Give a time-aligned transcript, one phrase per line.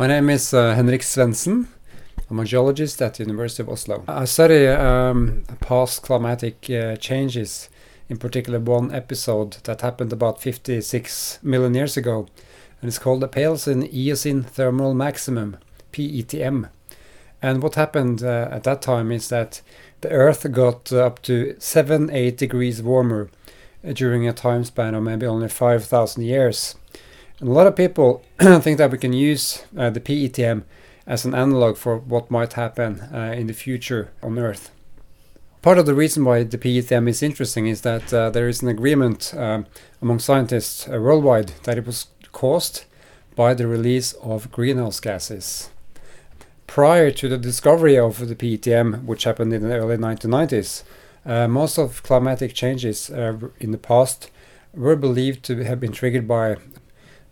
[0.00, 1.66] My name is uh, Henrik Svensen.
[2.30, 4.02] I'm a geologist at the University of Oslo.
[4.08, 7.68] I study um, past climatic uh, changes,
[8.08, 12.26] in particular one episode that happened about 56 million years ago,
[12.80, 15.58] and it's called the Paleocene Eocene Thermal Maximum,
[15.92, 16.70] PETM.
[17.42, 19.60] And what happened uh, at that time is that
[20.00, 23.28] the Earth got up to 7 8 degrees warmer
[23.86, 26.74] uh, during a time span of maybe only 5,000 years.
[27.40, 30.62] And a lot of people think that we can use uh, the PETM
[31.06, 34.70] as an analog for what might happen uh, in the future on Earth.
[35.62, 38.68] Part of the reason why the PETM is interesting is that uh, there is an
[38.68, 39.66] agreement um,
[40.00, 42.84] among scientists uh, worldwide that it was caused
[43.36, 45.70] by the release of greenhouse gases.
[46.66, 50.82] Prior to the discovery of the PETM, which happened in the early 1990s,
[51.26, 54.30] uh, most of climatic changes uh, in the past
[54.72, 56.56] were believed to have been triggered by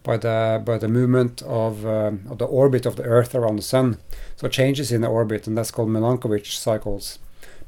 [0.03, 3.63] by the by the movement of, um, of the orbit of the Earth around the
[3.63, 3.99] Sun.
[4.37, 7.19] So changes in the orbit, and that's called Milankovitch cycles.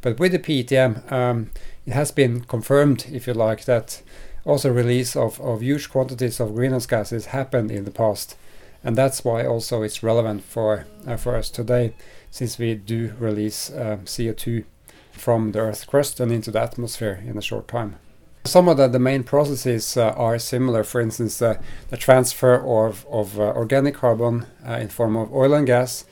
[0.01, 1.51] But with the PETM, um,
[1.87, 4.03] it has been confirmed, if you like, that
[4.45, 8.37] also release of, of huge quantities of greenhouse gases happened in the past,
[8.83, 11.93] and that's why also it's relevant for uh, for us today,
[12.31, 14.65] since we do release uh, CO2
[15.13, 17.97] from the Earth's crust and into the atmosphere in a short time.
[18.45, 20.83] Some of the, the main processes uh, are similar.
[20.83, 21.61] For instance, uh,
[21.91, 26.05] the transfer of, of uh, organic carbon uh, in form of oil and gas,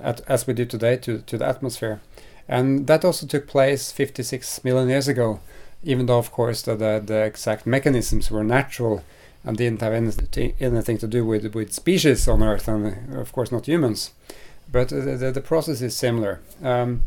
[0.00, 2.00] at, as we do today, to, to the atmosphere.
[2.48, 5.40] And that also took place 56 million years ago,
[5.82, 9.04] even though, of course, the, the, the exact mechanisms were natural
[9.44, 13.52] and didn't have anything, anything to do with, with species on Earth, and of course
[13.52, 14.12] not humans.
[14.72, 16.40] But the, the, process is similar.
[16.62, 17.04] Um,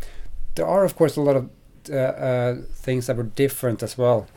[0.54, 1.50] there are, of course, a lot of
[1.90, 4.28] uh, uh, things that were different as well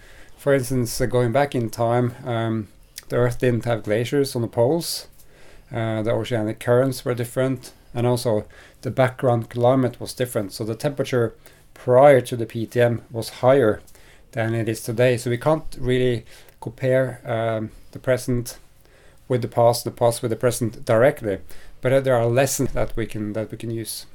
[0.40, 2.68] for instance, uh, going back in time, um,
[3.10, 5.06] the Earth didn't have glaciers on the poles.
[5.70, 8.46] Uh, the oceanic currents were different, and also
[8.80, 10.54] the background climate was different.
[10.54, 11.34] So the temperature
[11.74, 13.82] prior to the PETM was higher
[14.32, 15.18] than it is today.
[15.18, 16.24] So we can't really
[16.58, 18.56] compare um, the present
[19.28, 21.40] with the past, the past with the present directly.
[21.82, 24.06] But uh, there are lessons that we can that we can use.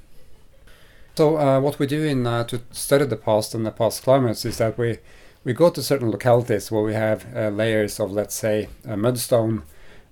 [1.13, 4.43] So uh, what we do in uh, to study the past and the past climates
[4.43, 4.97] is that we
[5.45, 9.61] we go to certain localities where we have uh, layers of, let's say, mudstone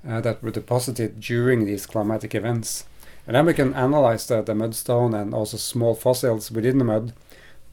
[0.08, 2.86] uh, that were deposited during these climatic events.
[3.26, 7.14] And then we can analyze the, the mudstone and also small fossils within the mud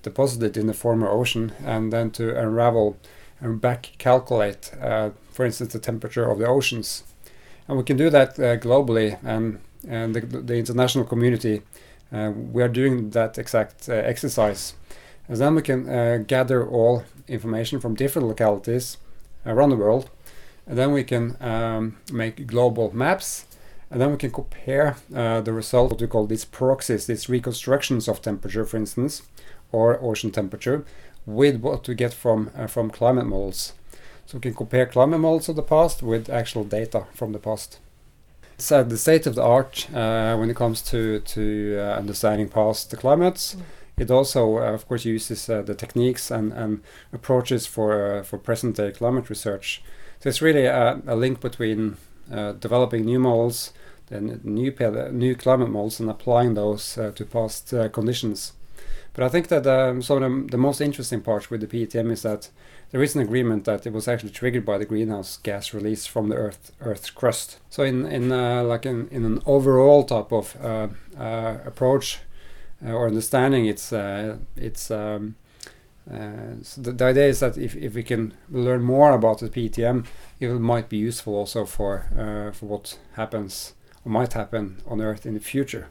[0.03, 2.97] deposited in the former ocean and then to unravel
[3.41, 7.05] and back calculate, uh, for instance, the temperature of the oceans.
[7.69, 11.63] And we can do that uh, globally, and, and the, the international community,
[12.13, 14.75] uh, we are doing that exact exercise.
[15.31, 18.97] And then we can uh, gather all information from different localities
[19.47, 20.11] around the world.
[20.67, 23.47] And then we can um, make global maps.
[23.93, 28.09] And then we can compare uh, the result, what we call these proxies, these reconstructions
[28.09, 29.23] of temperature, for instance,
[29.71, 30.85] or ocean temperature,
[31.27, 33.75] with what we get from, uh, from climate models.
[34.27, 37.79] So we can compare climate models of the past with actual data from the past.
[38.71, 42.97] Uh, the state of the art uh, when it comes to, to uh, understanding past
[42.99, 43.55] climates.
[43.55, 43.63] Mm
[44.01, 48.39] it also, uh, of course, uses uh, the techniques and, and approaches for uh, for
[48.39, 49.83] present day climate research.
[50.21, 51.97] So it's really a, a link between
[52.61, 53.73] developing new models,
[54.07, 54.73] then new
[55.13, 58.53] new climate models, and applying those to past conditions.
[59.13, 62.13] But I think that um, some of the, the, most interesting part with the PETM
[62.13, 62.49] is that
[62.91, 66.29] there is an agreement that it was actually triggered by the greenhouse gas release from
[66.29, 67.59] the Earth Earth's crust.
[67.71, 70.89] So in in uh, like in, in an overall type of uh,
[71.19, 72.21] uh, approach,
[72.85, 75.37] or understanding it's uh, it's um,
[76.11, 79.49] uh, so the, the, idea is that if, if we can learn more about the
[79.49, 80.07] PTM,
[80.41, 83.75] it might be useful also for for what happens
[84.05, 85.89] or might happen on Earth in the future.